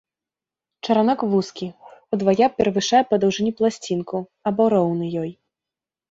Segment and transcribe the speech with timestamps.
[0.87, 1.67] Чаранок вузкі,
[2.15, 4.17] удвая перавышае па даўжыні пласцінку
[4.51, 5.31] або роўны ёй.